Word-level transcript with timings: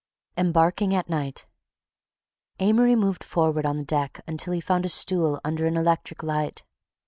EMBARKING 0.35 0.95
AT 0.95 1.07
NIGHT 1.09 1.45
Amory 2.57 2.95
moved 2.95 3.23
forward 3.23 3.67
on 3.67 3.77
the 3.77 3.85
deck 3.85 4.19
until 4.25 4.51
he 4.53 4.59
found 4.59 4.83
a 4.83 4.89
stool 4.89 5.39
under 5.45 5.67
an 5.67 5.77
electric 5.77 6.23
light. 6.23 6.63